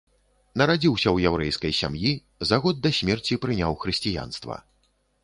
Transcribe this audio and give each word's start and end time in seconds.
Нарадзіўся 0.59 1.03
ў 1.11 1.17
яўрэйскай 1.31 1.75
сям'і, 1.81 2.13
за 2.53 2.57
год 2.63 2.79
да 2.87 2.93
смерці 3.01 3.39
прыняў 3.45 3.77
хрысціянства. 3.85 4.57